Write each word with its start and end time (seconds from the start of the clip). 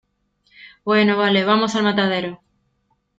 bueno, 0.83 1.15
vale, 1.15 1.43
vamos 1.43 1.75
al 1.75 1.83
matadero. 1.83 2.41